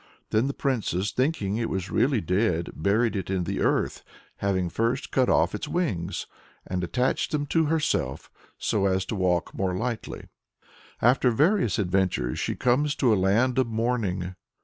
Then 0.31 0.47
the 0.47 0.55
princess, 0.55 1.11
thinking 1.11 1.57
it 1.57 1.69
was 1.69 1.91
really 1.91 2.21
dead, 2.21 2.71
buried 2.73 3.15
it 3.15 3.29
in 3.29 3.43
the 3.43 3.59
earth 3.61 4.01
having 4.37 4.67
first 4.67 5.11
cut 5.11 5.29
off 5.29 5.53
its 5.53 5.67
wings, 5.67 6.25
and 6.65 6.83
"attached 6.83 7.29
them 7.31 7.45
to 7.53 7.65
herself 7.65 8.31
so 8.57 8.87
as 8.87 9.05
to 9.05 9.15
walk 9.15 9.53
more 9.53 9.75
lightly." 9.77 10.25
After 11.03 11.29
various 11.29 11.77
adventures 11.77 12.39
she 12.39 12.55
comes 12.55 12.95
to 12.95 13.13
a 13.13 13.13
land 13.13 13.59
of 13.59 13.67
mourning. 13.67 14.33